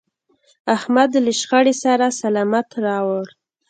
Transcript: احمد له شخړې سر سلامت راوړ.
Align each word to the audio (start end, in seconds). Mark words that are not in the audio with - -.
احمد 0.75 1.09
له 1.25 1.31
شخړې 1.39 1.73
سر 1.81 1.99
سلامت 2.21 2.67
راوړ. 2.85 3.25